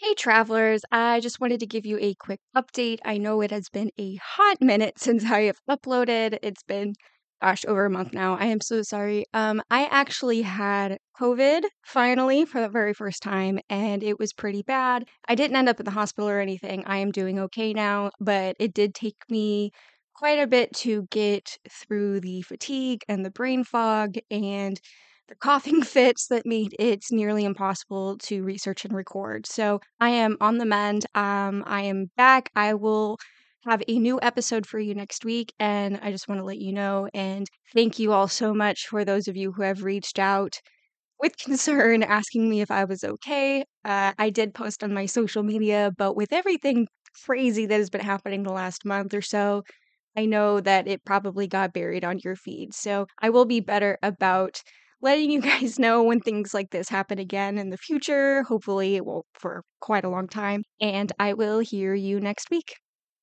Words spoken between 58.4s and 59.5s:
Hopefully, it won't